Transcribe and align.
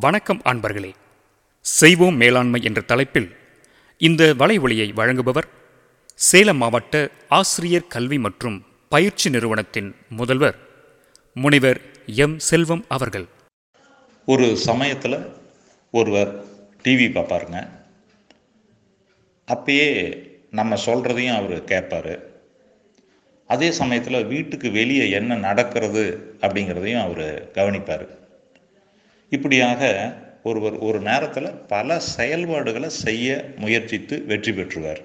வணக்கம் 0.00 0.42
அன்பர்களே. 0.44 0.92
செய்வோம் 1.60 2.16
மேலாண்மை 2.16 2.62
என்ற 2.62 2.80
தலைப்பில் 2.80 3.36
இந்த 3.98 4.34
வலைவொலியை 4.38 4.92
வழங்குபவர் 4.92 5.48
சேலம் 6.14 6.56
மாவட்ட 6.56 7.10
ஆசிரியர் 7.28 7.86
கல்வி 7.86 8.18
மற்றும் 8.18 8.64
பயிற்சி 8.88 9.30
நிறுவனத்தின் 9.30 9.94
முதல்வர் 10.08 10.58
முனைவர் 11.34 11.80
எம். 12.06 12.38
செல்வம் 12.38 12.84
அவர்கள். 12.88 13.26
ஒரு 14.26 14.56
சமயத்தில் 14.56 15.32
ஒருவர் 15.90 16.44
டிவி 16.82 17.10
பார்ப்பாருங்க. 17.12 17.68
அப்பயே 19.46 20.18
நம்ம 20.50 20.74
சொல்கிறதையும் 20.74 21.36
அவர் 21.36 21.64
கேட்பார். 21.64 22.18
அதே 23.46 23.70
சமயத்தில் 23.70 24.24
வீட்டுக்கு 24.24 24.70
வெளியே 24.70 25.10
என்ன 25.10 25.34
நடக்கிறது 25.34 26.36
அப்படிங்கிறதையும் 26.40 27.00
அவர் 27.00 27.50
கவனிப்பார். 27.50 28.21
இப்படியாக 29.34 29.82
ஒருவர் 30.48 30.76
ஒரு 30.86 30.98
நேரத்தில் 31.08 31.48
பல 31.72 31.98
செயல்பாடுகளை 32.14 32.88
செய்ய 33.04 33.26
முயற்சித்து 33.62 34.16
வெற்றி 34.30 34.52
பெற்றுவார். 34.52 35.02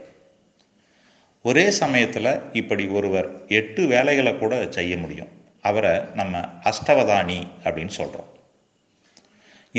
ஒரே 1.45 1.65
சமயத்தில் 1.81 2.31
இப்படி 2.59 2.85
ஒருவர் 2.97 3.27
எட்டு 3.59 3.81
வேலைகளை 3.93 4.33
கூட 4.37 4.53
செய்ய 4.77 4.93
முடியும். 5.03 5.31
அவரை 5.69 5.93
நம்ம 6.19 6.41
அஷ்டவதானி 6.69 7.39
அப்படின்னு 7.63 7.93
சொல்கிறோம் 7.99 8.29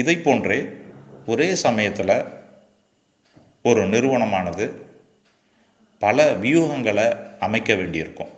இதை 0.01 0.16
போன்றே 0.16 0.59
ஒரே 1.27 1.48
சமயத்தில் 1.67 2.17
ஒரு 3.69 3.83
நிறுவனமானது 3.92 4.67
பல 6.03 6.27
வியூகங்களை 6.42 7.06
அமைக்க 7.47 7.70
வேண்டியிருக்கும். 7.75 8.33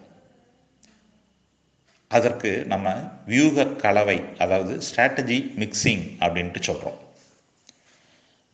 அதற்கு 2.11 2.65
நம்ம 2.67 2.95
வியூக 3.27 3.67
கலவை 3.67 4.23
அதாவது 4.39 4.79
ஸ்ட்ராட்டஜி 4.79 5.39
மிக்சிங் 5.57 6.05
அப்படின்ட்டு 6.19 6.61
சொல்கிறோம் 6.61 6.99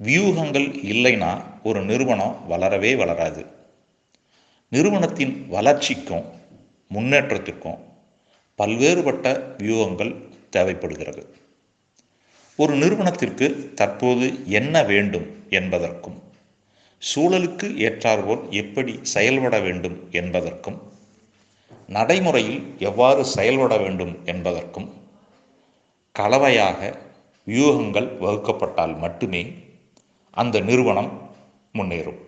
வியூகங்கள் 0.01 0.66
இல்லைன்னா 0.92 1.45
ஒரு 1.62 1.81
நிறுவனம் 1.83 2.34
வளரவே 2.48 2.97
வளராது. 2.97 3.47
நிறுவனத்தின் 4.69 5.47
வளர்ச்சிக்கும் 5.48 6.27
முன்னேற்றத்திற்கும் 6.91 7.78
பல்வேறுபட்ட 8.58 9.27
வியூகங்கள் 9.59 10.12
தேவைப்படுகிறது. 10.50 11.22
ஒரு 12.59 12.75
நிறுவனத்திற்கு 12.75 13.75
தற்போது 13.75 14.44
என்ன 14.44 14.83
வேண்டும் 14.83 15.27
என்பதற்கும் 15.50 16.19
சூழலுக்கு 17.03 17.66
ஏற்றார்போல் 17.86 18.48
எப்படி 18.50 18.98
செயல்பட 19.03 19.61
வேண்டும் 19.61 19.97
என்பதற்கும் 20.11 20.78
நடைமுறையில் 21.87 22.75
எவ்வாறு 22.79 23.25
செயல்பட 23.25 23.77
வேண்டும் 23.77 24.25
என்பதற்கும் 24.25 24.92
கலவையாக 26.15 26.98
வியூகங்கள் 27.47 28.09
வகுக்கப்பட்டால் 28.19 28.98
மட்டுமே 28.98 29.55
அந்த 30.31 30.61
நிறுவனம் 30.61 31.31
முன்னேறும். 31.75 32.20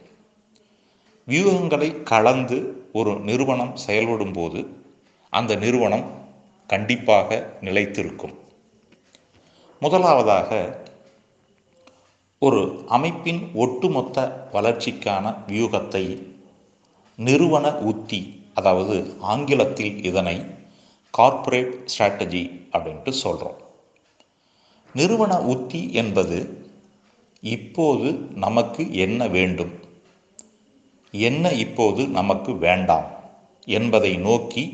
வியூகங்களை 1.29 2.03
கலந்து 2.03 2.59
ஒரு 2.93 3.19
நிறுவனம் 3.21 3.77
செயல்படும் 3.77 4.33
போது 4.33 4.61
அந்த 5.31 5.55
நிறுவனம் 5.55 6.07
கண்டிப்பாக 6.67 7.53
நிலைத்திருக்கும். 7.61 8.35
முதலாவதாக 9.81 10.79
ஒரு 12.39 12.85
அமைப்பின் 12.89 13.51
ஒட்டுமொத்த 13.55 14.49
வளர்ச்சிக்கான 14.53 15.35
வியூகத்தை 15.49 16.05
நிறுவன 17.17 17.75
உத்தி 17.75 18.48
அதாவது 18.59 18.97
ஆங்கிலத்தில் 19.21 19.95
இதனை 20.05 20.37
கார்ப்பரேட் 21.15 21.75
ஸ்ட்ராட்டஜி 21.93 22.45
அப்படின்ட்டு 22.73 23.13
சொல்கிறோம் 23.25 23.59
நிறுவன 24.95 25.33
உத்தி 25.45 25.81
என்பது 25.93 26.39
இப்போது 27.43 28.09
நமக்கு 28.35 28.83
என்ன 28.97 29.21
வேண்டும்? 29.29 29.73
என்ன 31.15 31.53
இப்போது 31.55 32.03
நமக்கு 32.09 32.51
வேண்டாம் 32.57 33.09
என்பதை 33.69 34.13
நோக்கி 34.19 34.65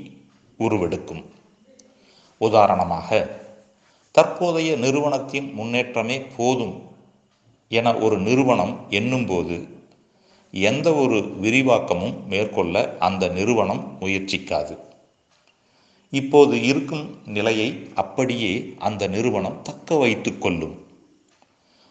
உருவெடுக்கும். 0.58 1.24
உதாரணமாக 2.40 3.08
தற்போதைய 4.14 4.70
நிறுவனத்தின் 4.76 5.48
முன்னேற்றமே 5.58 6.16
போதும் 6.36 6.76
என 7.70 7.94
ஒரு 7.96 8.16
நிறுவனம் 8.18 8.74
எண்ணும்போது 8.90 9.56
எந்த 10.54 10.94
ஒரு 10.94 11.14
விரிவாக்கமும் 11.14 12.26
மேற்கொள்ள 12.26 12.96
அந்த 12.98 13.28
நிறுவனம் 13.28 13.96
முயற்சிக்காது. 14.00 14.78
இப்போது 16.10 16.62
இருக்கும் 16.62 17.18
நிலையை 17.24 17.90
அப்படியே 17.94 18.74
அந்த 18.78 19.06
நிறுவனம் 19.06 19.62
தக்க 19.62 19.96
வைத்து 19.96 20.38
கொள்ளும். 20.38 20.86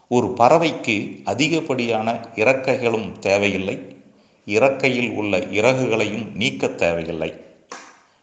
ஒரு 0.08 0.26
பறவைக்கு 0.26 1.20
அதிகப்படியான 1.24 2.28
இறக்கைகளும் 2.34 3.18
தேவையில்லை. 3.18 4.02
இறக்கையில் 4.46 5.10
உள்ள 5.10 5.38
இறகுகளையும் 5.38 6.32
நீக்க 6.32 6.66
தேவையில்லை. 6.66 7.40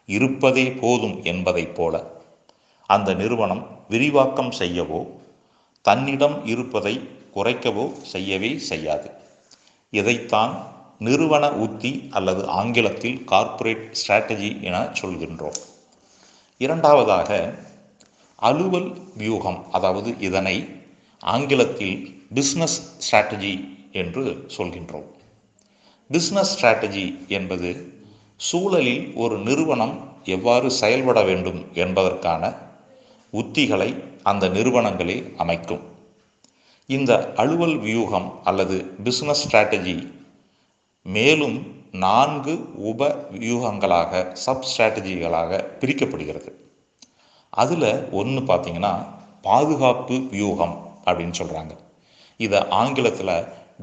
இருப்பதே 0.06 0.72
போதும் 0.72 1.22
என்பதைப் 1.22 1.74
போல 1.74 2.20
அந்த 2.86 3.14
நிறுவனம் 3.14 3.80
விரிவாக்கம் 3.88 4.52
செய்யவோ 4.58 5.06
தன்னிடம் 5.82 6.46
இருப்பதை 6.46 7.00
குறைக்கவோ 7.34 7.92
செய்யவே 8.02 8.58
செய்யாது. 8.58 9.21
இதைத்தான் 9.92 10.52
நிறுவன 10.98 11.44
உத்தி 11.64 11.92
அல்லது 12.10 12.42
ஆங்கிலத்தில் 12.48 13.24
கார்ப்பரேட் 13.24 13.86
ஸ்ட்ராட்டஜி 14.00 14.50
என 14.62 14.76
சொல்கின்றோம். 15.00 15.58
இரண்டாவதாக 16.58 17.30
அலுவல் 18.36 18.90
வியூகம் 19.18 19.60
அதாவது 19.70 20.10
இதனை 20.18 20.56
ஆங்கிலத்தில் 21.20 21.96
பிஸ்னஸ் 22.34 22.78
ஸ்ட்ராட்டஜி 23.04 23.54
என்று 23.92 24.24
சொல்கின்றோம். 24.56 25.08
பிஸ்னஸ் 26.10 26.52
ஸ்ட்ராட்டஜி 26.54 27.06
என்பது 27.26 27.70
சூழலில் 28.36 29.14
ஒரு 29.14 29.38
நிறுவனம் 29.38 29.94
எவ்வாறு 30.24 30.70
செயல்பட 30.70 31.22
வேண்டும் 31.22 31.60
என்பதற்கான 31.74 32.42
உத்திகளை 33.32 33.90
அந்த 34.22 34.48
நிறுவனங்களே 34.48 35.18
அமைக்கும். 35.36 35.84
இந்த 36.94 37.12
அலுவல் 37.42 37.76
வியூகம் 37.78 38.28
அல்லது 38.44 38.76
பிஸ்னஸ் 39.04 39.42
ஸ்ட்ராட்டஜி 39.42 39.96
மேலும் 41.06 41.56
நான்கு 42.04 42.54
உப 42.90 43.08
வியூகங்களாக 43.34 44.22
சப் 44.44 44.66
ஸ்ட்ராட்டஜிகளாக 44.68 45.60
பிரிக்கப்படுகிறது. 45.80 46.50
அதில் 47.52 47.90
ஒன்று 48.20 48.40
பார்த்தீங்கன்னா 48.42 48.92
பாதுகாப்பு 49.42 50.16
வியூகம் 50.34 50.76
அப்படின்னு 51.04 51.36
சொல்கிறாங்க 51.40 51.72
இதை 52.40 52.60
ஆங்கிலத்தில் 52.80 53.34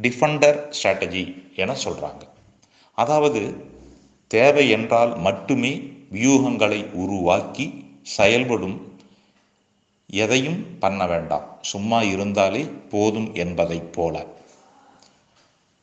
டிஃபண்டர் 0.02 0.60
ஸ்ட்ராட்டஜி 0.78 1.24
என 1.56 1.76
சொல்கிறாங்க 1.86 2.24
அதாவது 2.98 3.42
தேவை 4.32 4.66
என்றால் 4.78 5.12
மட்டுமே 5.18 5.74
வியூகங்களை 6.14 6.80
உருவாக்கி 7.04 7.66
செயல்படும் 8.18 8.78
எதையும் 10.12 10.78
பண்ண 10.80 11.08
வேண்டாம். 11.08 11.58
சும்மா 11.62 12.02
இருந்தாலே 12.02 12.64
போதும் 12.64 13.36
என்பதைப் 13.36 13.94
போல. 13.94 14.26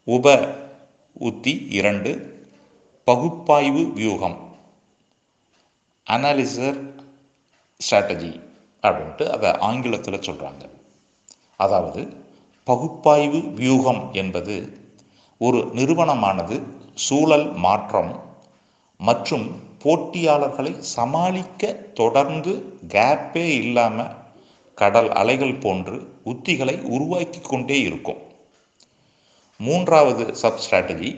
உப 0.04 0.54
உத்தி 1.12 1.66
இரண்டு 1.70 2.10
பகுப்பாய்வு 3.04 3.92
வியூகம். 3.92 4.36
அனாலிசர் 6.06 6.78
ஸ்ட்ராட்டஜி 7.80 8.40
அப்படின்ட்டு 8.82 9.28
அதை 9.28 9.52
ஆங்கிலத்தில் 9.52 10.24
சொல்கிறாங்க 10.26 10.70
அதாவது 11.56 12.24
பகுப்பாய்வு 12.64 13.38
வியூகம் 13.38 14.12
என்பது 14.12 14.54
ஒரு 15.38 15.70
நிறுவனமானது 15.72 16.62
சூழல் 16.94 17.52
மாற்றம் 17.52 18.12
மற்றும் 18.98 19.65
போட்டியாளர்களை 19.86 20.78
சமாளிக்க 20.78 21.72
தொடர்ந்து 21.72 22.52
கேப்பே 22.88 23.46
இல்லாமல் 23.62 24.14
கடல் 24.74 25.10
அலைகள் 25.10 25.54
போன்று 25.54 25.96
உத்திகளை 26.24 26.74
உருவாக்கி 26.82 27.40
கொண்டே 27.40 27.80
இருக்கும். 27.80 28.18
மூன்றாவது 29.60 30.24
சப் 30.34 30.60
ஸ்ட்ராட்டஜி 30.64 31.10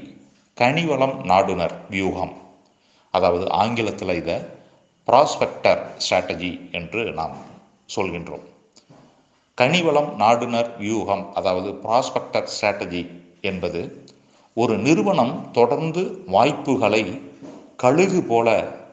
கனிவளம் 0.56 1.17
நாடுனர் 1.25 1.75
வியூகம். 1.91 2.35
அதாவது 3.11 3.50
ஆங்கிலத்தில் 3.50 4.15
இதை 4.15 4.37
ப்ராஸ்பெக்டர் 5.09 5.82
ஸ்ட்ராட்டஜி 6.05 6.70
என்று 6.70 7.12
நாம் 7.12 7.37
சொல்கின்றோம். 7.97 8.44
கனிவளம் 9.55 10.11
நாடுனர் 10.20 10.70
வியூகம் 10.79 11.25
அதாவது 11.35 11.70
ப்ராஸ்பெக்டர் 11.85 12.50
ஸ்ட்ராட்டஜி 12.55 13.03
என்பது 13.41 13.81
ஒரு 14.56 14.79
நிறுவனம் 14.79 15.50
தொடர்ந்து 15.50 16.03
வாய்ப்புகளை 16.26 17.03
கழுகு 17.83 18.21
போல 18.31 18.49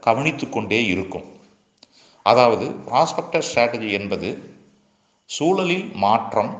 கவனித்து 0.05 0.45
கொண்டே 0.49 0.79
இருக்கும். 0.85 1.25
அதாவது 2.25 2.65
ப்ராஸ்பெக்டர் 2.87 3.45
ஸ்ட்ராட்டஜி 3.47 3.89
என்பது 3.99 4.29
சூழலில் 5.29 5.87
மாற்றம் 6.03 6.51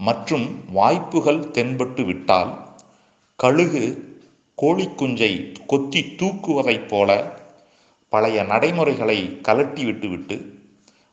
மற்றும் 0.00 0.46
வாய்ப்புகள் 0.72 1.40
தென்பட்டு 1.50 2.02
விட்டால் 2.04 2.50
கழுகு 3.38 3.84
கோழிக்குஞ்சை 4.62 5.30
கொத்தி 5.66 6.00
தூக்குவதைப் 6.20 6.88
போல 6.88 7.10
பழைய 8.12 8.42
நடைமுறைகளை 8.52 9.18
கலட்டி 9.48 9.82
விட்டுவிட்டு 9.84 10.36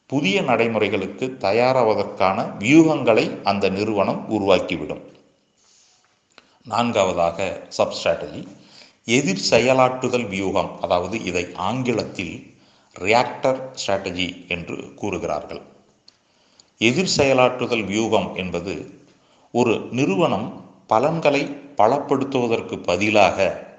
புதிய 0.09 0.38
நடைமுறைகளுக்கு 0.42 1.25
தயாராவதற்கான 1.39 2.38
வியூகங்களை 2.59 3.25
அந்த 3.44 3.65
நிறுவனம் 3.69 4.21
உருவாக்கிவிடும். 4.30 5.03
நான்காவதாக 6.63 7.48
சப்ஸ்ட்ராட்டஜி 7.77 8.42
எதிர் 9.07 9.44
செயலாற்றுதல் 9.50 10.27
வியூகம் 10.27 10.80
அதாவது 10.80 11.24
இதை 11.24 11.44
ஆங்கிலத்தில் 11.53 12.33
ரியாக்டர் 12.95 13.59
ஸ்ட்ராட்டஜி 13.74 14.27
என்று 14.48 14.94
கூறுகிறார்கள். 14.95 15.62
எதிர் 16.77 17.13
செயலாற்றுதல் 17.18 17.86
வியூகம் 17.86 18.36
என்பது 18.36 18.74
ஒரு 19.51 19.74
நிறுவனம் 19.92 20.48
பலன்களை 20.88 21.44
பலப்படுத்துவதற்கு 21.77 22.75
பதிலாக 22.89 23.69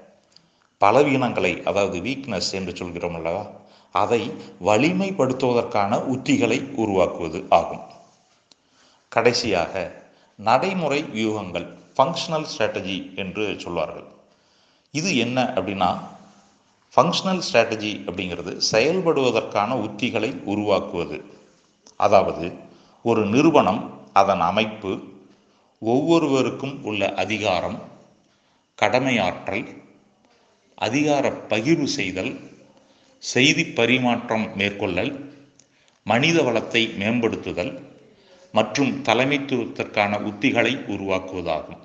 பலவீனங்களை 0.81 1.63
அதாவது 1.63 1.97
வீக்னஸ் 1.99 2.51
என்று 2.51 2.75
சொல்கிறோம் 2.75 3.15
அல்லவா 3.15 3.43
அதை 3.91 4.21
வலிமைப்படுத்துவதற்கான 4.65 5.99
உத்திகளை 6.15 6.59
உருவாக்குவது 6.75 7.45
ஆகும். 7.49 7.83
கடைசியாக 9.09 9.73
நடைமுறை 10.39 11.03
வியூகங்கள் 11.03 11.67
ஃபங்க்ஷனல் 11.97 12.47
ஸ்ட்ராட்டஜி 12.51 12.97
என்று 13.15 13.59
சொல்வார்கள். 13.59 14.07
இது 14.93 15.09
என்ன 15.25 15.39
அப்படின்னா 15.55 15.91
ஃபங்க்ஷனல் 16.93 17.43
ஸ்ட்ராட்டஜி 17.45 17.91
அப்படிங்கிறது 18.07 18.51
செயல்படுவதற்கான 18.71 19.69
உத்திகளை 19.85 20.29
உருவாக்குவது. 20.51 21.17
அதாவது 22.05 22.45
ஒரு 23.05 23.21
நிறுவனம் 23.25 23.81
அதன் 24.19 24.43
அமைப்பு 24.49 24.91
ஒவ்வொருவருக்கும் 25.81 26.75
உள்ள 26.83 27.01
அதிகாரம் 27.23 27.79
கடமையாற்றல் 28.77 29.65
அதிகார 30.87 31.25
பகிர்வு 31.51 31.87
செய்தல் 31.99 32.31
செய்தி 33.23 33.63
பரிமாற்றம் 33.79 34.45
மேற்கொள்ளல் 34.59 35.11
மனித 36.05 36.37
வளத்தை 36.41 36.83
மேம்படுத்துதல் 37.01 37.73
மற்றும் 38.53 38.91
தலைமைத்துவத்திற்கான 39.07 40.19
உத்திகளை 40.29 40.73
உருவாக்குவதாகும். 40.93 41.81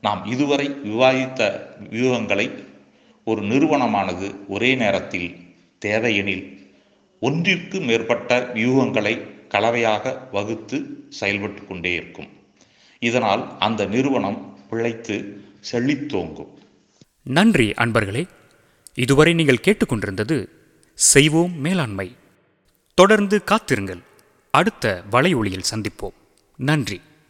நாம் 0.00 0.24
இதுவரை 0.24 0.68
விவாதித்த 0.68 1.60
வியூகங்களை 1.90 2.64
ஒரு 3.24 3.42
நிறுவனமானது 3.42 4.34
ஒரே 4.48 4.74
நேரத்தில் 4.74 5.36
தேவையெனில் 5.78 6.72
ஒன்றிற்கு 7.20 7.80
மேற்பட்ட 7.80 8.50
வியூகங்களை 8.54 9.28
கலவையாக 9.48 10.28
வகுத்து 10.32 11.06
செயல்பட்டு 11.08 11.66
கொண்டே 11.66 11.92
இருக்கும். 11.92 12.28
இதனால் 12.98 13.58
அந்த 13.58 13.84
நிறுவனம் 13.84 14.58
பிழைத்து 14.70 15.44
செழித்தோங்கும் 15.72 16.58
நன்றி 17.22 17.70
அன்பர்களே. 17.70 18.28
இதுவரை 18.94 19.34
நீங்கள் 19.34 19.62
கேட்டுக்கொண்டிருந்தது 19.62 20.46
செய்வோம் 20.94 21.60
மேலாண்மை. 21.60 22.16
தொடர்ந்து 22.94 23.44
காத்திருங்கள். 23.44 23.98
அடுத்த 24.50 25.02
வலை 25.10 25.34
ஒளியில் 25.34 25.68
சந்திப்போம். 25.74 26.14
நன்றி. 26.56 27.00